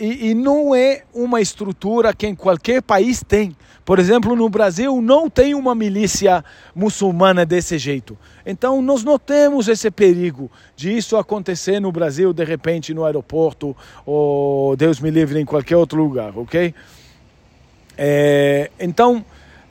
e, 0.00 0.30
e, 0.30 0.34
não 0.34 0.74
é 0.74 1.02
uma 1.12 1.42
estrutura 1.42 2.14
que 2.14 2.26
em 2.26 2.34
qualquer 2.34 2.80
país 2.80 3.22
tem. 3.22 3.54
Por 3.84 3.98
exemplo, 3.98 4.34
no 4.34 4.48
Brasil 4.48 5.00
não 5.02 5.28
tem 5.28 5.54
uma 5.54 5.74
milícia 5.74 6.42
muçulmana 6.74 7.44
desse 7.44 7.76
jeito. 7.76 8.16
Então 8.46 8.80
nós 8.80 9.04
não 9.04 9.18
temos 9.18 9.68
esse 9.68 9.90
perigo 9.90 10.50
de 10.74 10.96
isso 10.96 11.18
acontecer 11.18 11.80
no 11.80 11.92
Brasil 11.92 12.32
de 12.32 12.44
repente 12.44 12.94
no 12.94 13.04
aeroporto 13.04 13.76
ou 14.06 14.74
Deus 14.74 15.00
me 15.00 15.10
livre 15.10 15.38
em 15.38 15.44
qualquer 15.44 15.76
outro 15.76 16.02
lugar, 16.02 16.32
ok? 16.36 16.74
É, 17.98 18.70
então 18.80 19.22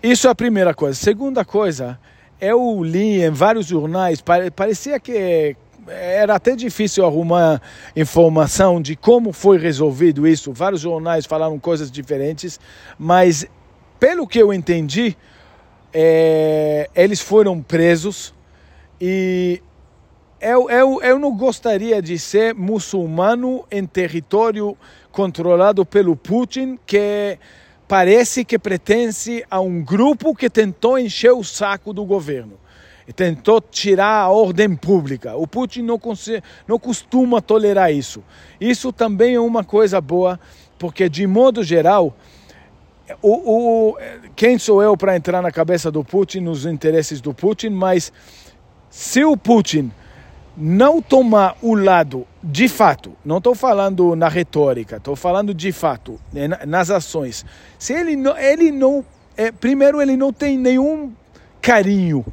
isso 0.03 0.27
é 0.27 0.29
a 0.29 0.35
primeira 0.35 0.73
coisa. 0.73 0.93
Segunda 0.93 1.43
coisa, 1.43 1.99
eu 2.39 2.83
li 2.83 3.23
em 3.23 3.31
vários 3.31 3.65
jornais, 3.65 4.23
parecia 4.55 4.99
que 4.99 5.55
era 5.89 6.35
até 6.35 6.55
difícil 6.55 7.05
arrumar 7.05 7.61
informação 7.95 8.81
de 8.81 8.95
como 8.95 9.33
foi 9.33 9.57
resolvido 9.57 10.27
isso. 10.27 10.53
Vários 10.53 10.81
jornais 10.81 11.25
falaram 11.25 11.59
coisas 11.59 11.91
diferentes, 11.91 12.59
mas 12.97 13.45
pelo 13.99 14.27
que 14.27 14.39
eu 14.39 14.53
entendi, 14.53 15.15
é, 15.93 16.89
eles 16.95 17.19
foram 17.19 17.61
presos 17.61 18.33
e 19.01 19.61
eu, 20.39 20.69
eu, 20.69 21.01
eu 21.01 21.19
não 21.19 21.35
gostaria 21.35 22.01
de 22.01 22.17
ser 22.17 22.53
muçulmano 22.53 23.65
em 23.69 23.85
território 23.85 24.77
controlado 25.11 25.85
pelo 25.85 26.15
Putin, 26.15 26.79
que 26.85 27.37
parece 27.87 28.45
que 28.45 28.57
pertence 28.57 29.43
a 29.49 29.59
um 29.59 29.83
grupo 29.83 30.35
que 30.35 30.49
tentou 30.49 30.97
encher 30.97 31.33
o 31.33 31.43
saco 31.43 31.91
do 31.91 32.05
governo 32.05 32.57
tentou 33.13 33.59
tirar 33.59 34.21
a 34.21 34.29
ordem 34.29 34.75
pública. 34.75 35.35
O 35.35 35.47
Putin 35.47 35.81
não, 35.81 35.99
não 36.67 36.79
costuma 36.79 37.41
tolerar 37.41 37.91
isso. 37.91 38.23
Isso 38.59 38.91
também 38.91 39.35
é 39.35 39.39
uma 39.39 39.63
coisa 39.63 39.99
boa 39.99 40.39
porque 40.79 41.09
de 41.09 41.27
modo 41.27 41.61
geral, 41.61 42.15
o, 43.21 43.91
o, 43.91 43.97
quem 44.35 44.57
sou 44.57 44.81
eu 44.81 44.95
para 44.95 45.15
entrar 45.15 45.41
na 45.41 45.51
cabeça 45.51 45.91
do 45.91 46.03
Putin, 46.03 46.39
nos 46.39 46.65
interesses 46.65 47.19
do 47.19 47.33
Putin, 47.33 47.69
mas 47.69 48.13
se 48.89 49.23
o 49.25 49.35
Putin 49.35 49.91
não 50.55 51.01
tomar 51.01 51.57
o 51.61 51.75
lado 51.75 52.25
de 52.41 52.67
fato, 52.67 53.13
não 53.23 53.37
estou 53.37 53.53
falando 53.53 54.15
na 54.15 54.29
retórica, 54.29 54.97
estou 54.97 55.15
falando 55.15 55.53
de 55.53 55.71
fato, 55.71 56.19
né, 56.31 56.47
nas 56.65 56.89
ações. 56.89 57.45
Se 57.77 57.93
ele 57.93 58.15
não, 58.15 58.37
ele 58.37 58.71
não 58.71 59.05
é, 59.35 59.51
primeiro 59.51 60.01
ele 60.01 60.17
não 60.17 60.33
tem 60.33 60.57
nenhum 60.57 61.13
carinho 61.61 62.25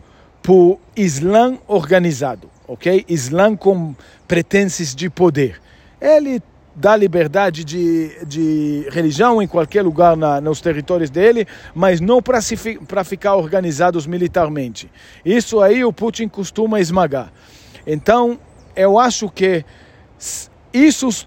por 0.47 0.79
Islã 0.97 1.59
organizado, 1.67 2.49
ok? 2.69 3.05
Islã 3.09 3.57
com 3.57 3.97
pretenses 4.29 4.95
de 4.95 5.11
poder. 5.11 5.61
Ele 6.01 6.41
dá 6.73 6.95
liberdade 6.95 7.65
de, 7.65 8.25
de 8.25 8.87
religião 8.93 9.43
em 9.43 9.49
qualquer 9.49 9.83
lugar 9.83 10.17
na, 10.17 10.41
nos 10.41 10.61
territórios 10.61 11.11
dele, 11.11 11.49
mas 11.75 12.01
não 12.01 12.23
para 12.23 13.03
ficar 13.03 13.35
organizados 13.35 14.07
militarmente. 14.07 14.89
Isso 15.25 15.61
aí 15.61 15.85
o 15.85 15.93
Putin 15.93 16.29
costuma 16.29 16.79
esmagar. 16.79 17.33
Então, 17.85 18.39
eu 18.77 19.01
acho 19.01 19.29
que 19.29 19.65
isso 20.73 21.27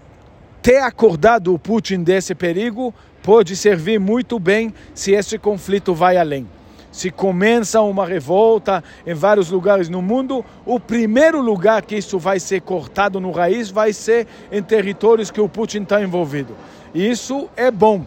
ter 0.62 0.78
acordado 0.78 1.52
o 1.52 1.58
Putin 1.58 2.02
desse 2.02 2.34
perigo 2.34 2.94
pode 3.22 3.54
servir 3.54 4.00
muito 4.00 4.38
bem 4.38 4.72
se 4.94 5.12
esse 5.12 5.36
conflito 5.36 5.92
vai 5.92 6.16
além 6.16 6.48
se 6.90 7.10
começa 7.10 7.80
uma 7.80 8.04
revolta 8.04 8.82
em 9.06 9.14
vários 9.14 9.50
lugares 9.50 9.88
no 9.88 10.02
mundo, 10.02 10.44
o 10.66 10.80
primeiro 10.80 11.40
lugar 11.40 11.82
que 11.82 11.96
isso 11.96 12.18
vai 12.18 12.40
ser 12.40 12.60
cortado 12.62 13.20
no 13.20 13.30
raiz 13.30 13.70
vai 13.70 13.92
ser 13.92 14.26
em 14.50 14.62
territórios 14.62 15.30
que 15.30 15.40
o 15.40 15.48
Putin 15.48 15.82
está 15.82 16.02
envolvido. 16.02 16.56
E 16.92 17.08
isso 17.08 17.48
é 17.56 17.70
bom 17.70 18.04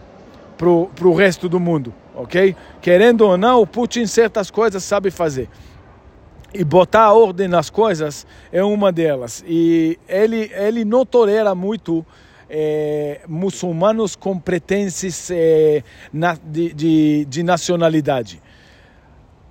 para 0.56 1.08
o 1.08 1.14
resto 1.14 1.48
do 1.48 1.58
mundo, 1.58 1.92
ok? 2.14 2.54
Querendo 2.80 3.22
ou 3.22 3.36
não, 3.36 3.60
o 3.60 3.66
Putin 3.66 4.06
certas 4.06 4.50
coisas 4.50 4.84
sabe 4.84 5.10
fazer. 5.10 5.48
E 6.52 6.62
botar 6.62 7.12
ordem 7.12 7.48
nas 7.48 7.68
coisas 7.68 8.26
é 8.52 8.62
uma 8.62 8.92
delas. 8.92 9.42
E 9.46 9.98
ele, 10.08 10.52
ele 10.54 10.84
não 10.84 11.04
tolera 11.04 11.52
muito 11.52 12.06
é, 12.48 13.20
muçulmanos 13.26 14.14
com 14.14 14.38
pretensões 14.38 15.30
é, 15.30 15.82
na, 16.12 16.36
de, 16.44 16.72
de, 16.72 17.24
de 17.24 17.42
nacionalidade. 17.42 18.40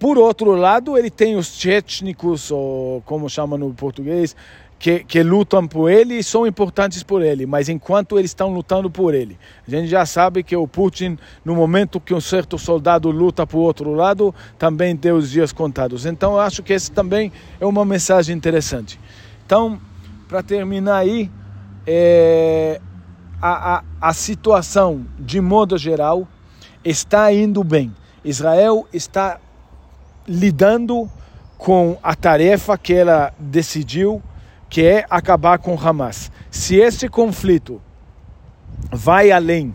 Por 0.04 0.18
outro 0.18 0.54
lado, 0.54 0.98
ele 0.98 1.10
tem 1.10 1.38
os 1.38 1.48
tchétnicos, 1.56 2.52
ou 2.52 3.02
como 3.06 3.30
chama 3.30 3.58
no 3.58 3.74
português, 3.74 4.36
que, 4.78 5.02
que, 5.02 5.24
lutam 5.24 5.66
por 5.66 5.90
ele 5.90 6.16
e 6.16 6.22
são 6.22 6.46
importantes 6.46 7.02
por 7.04 7.22
ele, 7.22 7.46
mas 7.46 7.70
enquanto 7.70 8.20
eles 8.20 8.32
estão 8.32 8.54
lutando 8.54 8.92
por 8.92 9.14
ele. 9.14 9.40
A 9.66 9.72
gente 9.72 9.88
já 9.88 10.06
sabe 10.06 10.44
que 10.44 10.58
o 10.58 10.68
Putin, 10.68 11.18
no 11.46 11.56
momento 11.56 12.02
que 12.02 12.14
um 12.14 12.20
certo 12.20 12.60
soldado 12.60 13.10
luta 13.12 13.48
por 13.48 13.60
outro 13.60 13.94
lado, 13.94 14.36
também 14.60 14.94
tem 14.98 15.14
os 15.14 15.32
dias 15.32 15.54
contados. 15.54 16.06
Então 16.06 16.34
eu 16.34 16.42
acho 16.42 16.62
que 16.62 16.74
esse 16.74 16.92
também 16.92 17.32
é 17.58 17.66
uma 17.66 17.86
mensagem 17.86 18.36
interessante. 18.36 19.00
Então, 19.46 19.80
para 20.28 20.44
terminar 20.44 20.98
aí, 20.98 21.32
é, 21.88 22.82
a, 23.42 23.76
a, 23.76 23.84
a 24.02 24.14
situação, 24.14 25.06
de 25.18 25.40
modo 25.40 25.78
geral, 25.78 26.28
está 26.84 27.32
indo 27.32 27.64
bem. 27.64 27.90
Israel 28.26 28.86
está 28.92 29.40
lidando 30.28 31.10
com 31.58 31.98
a 32.04 32.16
tarefa 32.16 32.78
que 32.78 32.94
ela 32.94 33.34
decidiu, 33.40 34.22
que 34.70 34.86
é 34.86 35.06
acabar 35.10 35.60
com 35.60 35.80
Hamas. 35.80 36.32
Se 36.52 36.76
esse 36.76 37.08
conflito 37.08 37.82
vai 38.92 39.32
além, 39.32 39.74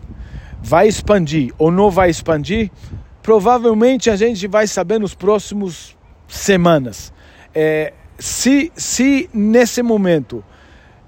vai 0.61 0.87
expandir 0.87 1.53
ou 1.57 1.71
não 1.71 1.89
vai 1.89 2.09
expandir, 2.09 2.69
provavelmente 3.23 4.09
a 4.09 4.15
gente 4.15 4.47
vai 4.47 4.67
saber 4.67 4.99
nos 4.99 5.15
próximos 5.15 5.97
semanas. 6.27 7.13
É, 7.55 7.93
se, 8.17 8.71
se 8.75 9.29
nesse 9.33 9.81
momento 9.81 10.43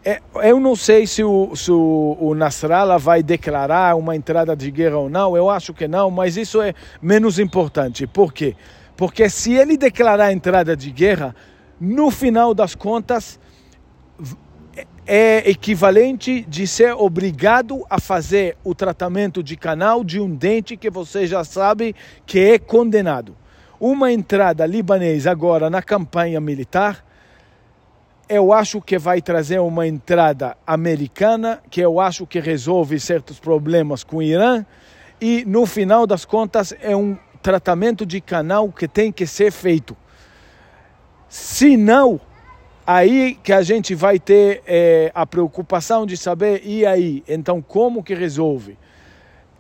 é, 0.03 0.19
eu 0.43 0.59
não 0.59 0.75
sei 0.75 1.05
se 1.05 1.23
o, 1.23 1.55
se 1.55 1.71
o, 1.71 2.17
o 2.19 2.33
Nasrallah 2.33 2.97
vai 2.97 3.21
declarar 3.21 3.95
uma 3.95 4.15
entrada 4.15 4.55
de 4.55 4.71
guerra 4.71 4.97
ou 4.97 5.09
não, 5.09 5.37
eu 5.37 5.47
acho 5.47 5.73
que 5.75 5.87
não, 5.87 6.09
mas 6.09 6.37
isso 6.37 6.59
é 6.59 6.73
menos 6.99 7.37
importante. 7.37 8.07
Por 8.07 8.33
quê? 8.33 8.55
Porque 8.55 8.80
se 9.29 9.53
ele 9.53 9.77
declarar 9.77 10.31
entrada 10.31 10.75
de 10.75 10.91
guerra, 10.91 11.35
no 11.79 12.11
final 12.11 12.53
das 12.53 12.75
contas, 12.75 13.39
é 15.05 15.49
equivalente 15.49 16.41
de 16.47 16.67
ser 16.67 16.93
obrigado 16.93 17.85
a 17.89 17.99
fazer 17.99 18.55
o 18.63 18.75
tratamento 18.75 19.41
de 19.41 19.57
canal 19.57 20.03
de 20.03 20.19
um 20.19 20.33
dente 20.33 20.77
que 20.77 20.89
você 20.89 21.25
já 21.25 21.43
sabe 21.43 21.95
que 22.25 22.39
é 22.39 22.59
condenado. 22.59 23.35
Uma 23.79 24.11
entrada 24.11 24.65
libanesa 24.65 25.31
agora 25.31 25.69
na 25.69 25.81
campanha 25.81 26.39
militar, 26.39 27.03
eu 28.29 28.53
acho 28.53 28.79
que 28.79 28.97
vai 28.97 29.21
trazer 29.21 29.59
uma 29.59 29.87
entrada 29.87 30.55
americana, 30.65 31.61
que 31.69 31.81
eu 31.81 31.99
acho 31.99 32.25
que 32.25 32.39
resolve 32.39 32.99
certos 32.99 33.39
problemas 33.39 34.03
com 34.03 34.17
o 34.17 34.23
Irã, 34.23 34.65
e 35.19 35.43
no 35.45 35.65
final 35.65 36.07
das 36.07 36.23
contas 36.23 36.73
é 36.79 36.95
um 36.95 37.17
tratamento 37.41 38.05
de 38.05 38.21
canal 38.21 38.71
que 38.71 38.87
tem 38.87 39.11
que 39.11 39.25
ser 39.25 39.51
feito. 39.51 39.95
Se 41.27 41.77
não, 41.77 42.19
aí 42.85 43.39
que 43.41 43.53
a 43.53 43.61
gente 43.61 43.95
vai 43.95 44.19
ter 44.19 44.61
é, 44.67 45.11
a 45.15 45.25
preocupação 45.25 46.05
de 46.05 46.17
saber, 46.17 46.61
e 46.63 46.85
aí? 46.85 47.23
Então, 47.27 47.61
como 47.61 48.03
que 48.03 48.13
resolve? 48.13 48.77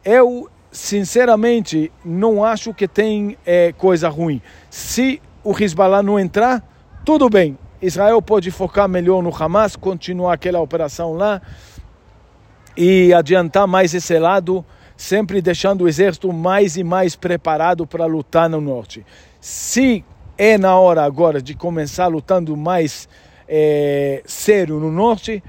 Eu, 0.03 0.49
sinceramente, 0.71 1.91
não 2.03 2.43
acho 2.43 2.73
que 2.73 2.87
tem 2.87 3.37
é, 3.45 3.71
coisa 3.71 4.09
ruim. 4.09 4.41
Se 4.69 5.21
o 5.43 5.57
Hezbollah 5.57 6.03
não 6.03 6.19
entrar, 6.19 6.63
tudo 7.05 7.29
bem. 7.29 7.57
Israel 7.81 8.21
pode 8.21 8.51
focar 8.51 8.87
melhor 8.87 9.23
no 9.23 9.35
Hamas, 9.35 9.75
continuar 9.75 10.33
aquela 10.33 10.59
operação 10.59 11.13
lá 11.13 11.41
e 12.77 13.13
adiantar 13.13 13.67
mais 13.67 13.93
esse 13.93 14.17
lado 14.19 14.63
sempre 15.01 15.41
deixando 15.41 15.81
o 15.81 15.87
exército 15.87 16.31
mais 16.31 16.77
e 16.77 16.83
mais 16.83 17.15
preparado 17.15 17.87
para 17.87 18.05
lutar 18.05 18.47
no 18.47 18.61
norte. 18.61 19.03
Se 19.39 20.05
é 20.37 20.59
na 20.59 20.77
hora 20.77 21.03
agora 21.03 21.41
de 21.41 21.55
começar 21.55 22.05
lutando 22.05 22.55
mais 22.55 23.09
é, 23.47 24.21
sério 24.27 24.79
no 24.79 24.91
norte, 24.91 25.43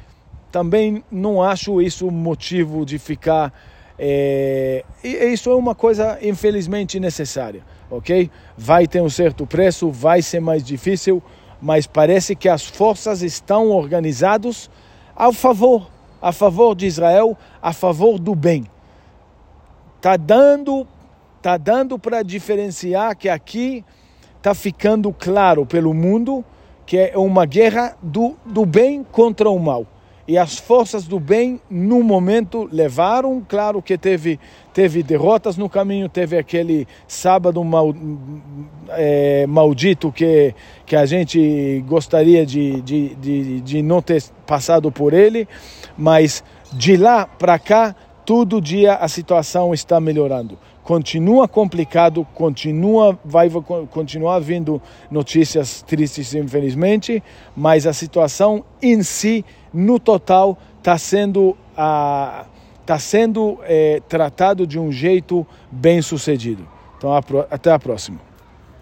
também 0.50 1.04
não 1.12 1.42
acho 1.42 1.82
isso 1.82 2.10
motivo 2.10 2.86
de 2.86 2.98
ficar. 2.98 3.52
É, 3.98 4.86
isso 5.04 5.50
é 5.50 5.54
uma 5.54 5.74
coisa 5.74 6.18
infelizmente 6.22 6.98
necessária, 6.98 7.62
ok? 7.90 8.30
Vai 8.56 8.86
ter 8.86 9.02
um 9.02 9.10
certo 9.10 9.46
preço, 9.46 9.90
vai 9.90 10.22
ser 10.22 10.40
mais 10.40 10.64
difícil, 10.64 11.22
mas 11.60 11.86
parece 11.86 12.34
que 12.34 12.48
as 12.48 12.64
forças 12.64 13.20
estão 13.20 13.68
organizadas 13.68 14.70
a 15.14 15.30
favor, 15.30 15.90
a 16.22 16.32
favor 16.32 16.74
de 16.74 16.86
Israel, 16.86 17.36
a 17.60 17.74
favor 17.74 18.18
do 18.18 18.34
bem. 18.34 18.71
Tá 20.02 20.16
dando, 20.16 20.84
tá 21.40 21.56
dando 21.56 21.96
para 21.96 22.24
diferenciar 22.24 23.16
que 23.16 23.28
aqui 23.28 23.84
está 24.36 24.52
ficando 24.52 25.12
claro 25.12 25.64
pelo 25.64 25.94
mundo 25.94 26.44
que 26.84 26.98
é 26.98 27.16
uma 27.16 27.46
guerra 27.46 27.96
do, 28.02 28.36
do 28.44 28.66
bem 28.66 29.04
contra 29.04 29.48
o 29.48 29.60
mal. 29.60 29.86
E 30.26 30.36
as 30.36 30.58
forças 30.58 31.06
do 31.06 31.20
bem, 31.20 31.60
no 31.70 32.02
momento, 32.02 32.68
levaram. 32.72 33.44
Claro 33.48 33.80
que 33.80 33.96
teve, 33.96 34.40
teve 34.74 35.04
derrotas 35.04 35.56
no 35.56 35.68
caminho, 35.68 36.08
teve 36.08 36.36
aquele 36.36 36.88
sábado 37.06 37.62
mal, 37.62 37.94
é, 38.90 39.46
maldito 39.46 40.10
que, 40.10 40.52
que 40.84 40.96
a 40.96 41.06
gente 41.06 41.84
gostaria 41.86 42.44
de, 42.44 42.80
de, 42.82 43.14
de, 43.14 43.60
de 43.60 43.82
não 43.82 44.02
ter 44.02 44.20
passado 44.44 44.90
por 44.90 45.12
ele, 45.12 45.46
mas 45.96 46.42
de 46.72 46.96
lá 46.96 47.24
para 47.24 47.56
cá 47.58 47.94
todo 48.24 48.60
dia 48.60 48.94
a 48.94 49.08
situação 49.08 49.72
está 49.74 50.00
melhorando. 50.00 50.58
Continua 50.82 51.46
complicado, 51.46 52.26
continua, 52.34 53.18
vai 53.24 53.48
continuar 53.90 54.40
vindo 54.40 54.82
notícias 55.10 55.82
tristes, 55.82 56.34
infelizmente, 56.34 57.22
mas 57.56 57.86
a 57.86 57.92
situação 57.92 58.64
em 58.80 59.02
si, 59.02 59.44
no 59.72 60.00
total, 60.00 60.58
está 60.78 60.98
sendo, 60.98 61.56
ah, 61.76 62.46
tá 62.84 62.98
sendo 62.98 63.60
eh, 63.62 64.02
tratado 64.08 64.66
de 64.66 64.78
um 64.78 64.90
jeito 64.90 65.46
bem 65.70 66.02
sucedido. 66.02 66.66
Então, 66.98 67.12
até 67.48 67.72
a 67.72 67.78
próxima. 67.78 68.31